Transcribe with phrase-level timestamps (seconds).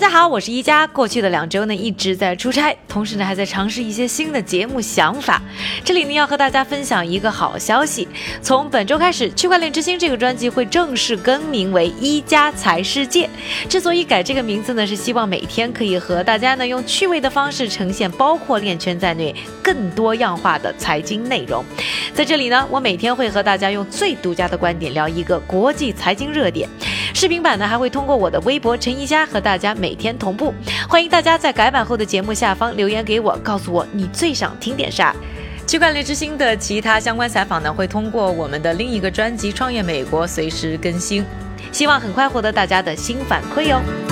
[0.00, 0.86] 大家好，我是一加。
[0.86, 5.42] 过去的两周呢，一直在出差，同时呢，还在尝试一些新的节目想法。
[5.84, 8.08] 这里呢，要和大家分享一个好消息：
[8.40, 13.28] 从本周开始，《区块链之星》这个专辑会正式更名为一加财世界。
[13.68, 21.62] 之所以改这个名字呢，是希望每天可以和大家呢，用趣味的方式呈现包括链圈在内更多样化的财经内容。
[22.14, 26.66] 在这里呢，我每天会和大家用最独家的观点聊一个国际财经热点。
[27.12, 30.54] 视频版呢，还会通过我的微博陈一佳和大家每天同步。
[30.88, 35.14] 欢迎大家在改版后的节目下方留言给我，告诉我你最想听点啥。
[35.66, 41.24] 区块链之星的其他相关采访呢，会通过我们的另一个专辑《创业美国》随时更新。
[41.70, 44.09] 希望很快获得大家的新反馈哟。